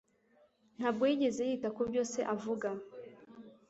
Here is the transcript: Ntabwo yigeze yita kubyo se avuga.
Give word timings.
Ntabwo 0.77 1.03
yigeze 1.11 1.41
yita 1.49 1.69
kubyo 1.75 2.01
se 2.11 2.21
avuga. 2.35 2.69